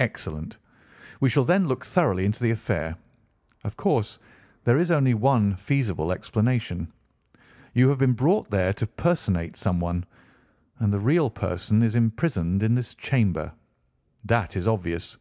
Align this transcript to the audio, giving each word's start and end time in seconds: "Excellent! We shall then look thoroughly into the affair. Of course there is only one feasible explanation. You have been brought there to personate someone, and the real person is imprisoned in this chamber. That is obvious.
"Excellent! 0.00 0.56
We 1.20 1.28
shall 1.28 1.44
then 1.44 1.66
look 1.68 1.84
thoroughly 1.84 2.24
into 2.24 2.42
the 2.42 2.50
affair. 2.52 2.96
Of 3.64 3.76
course 3.76 4.18
there 4.64 4.78
is 4.78 4.90
only 4.90 5.12
one 5.12 5.56
feasible 5.56 6.10
explanation. 6.10 6.90
You 7.74 7.90
have 7.90 7.98
been 7.98 8.14
brought 8.14 8.50
there 8.50 8.72
to 8.72 8.86
personate 8.86 9.58
someone, 9.58 10.06
and 10.78 10.90
the 10.90 10.98
real 11.00 11.28
person 11.28 11.82
is 11.82 11.96
imprisoned 11.96 12.62
in 12.62 12.74
this 12.76 12.94
chamber. 12.94 13.52
That 14.24 14.56
is 14.56 14.66
obvious. 14.66 15.18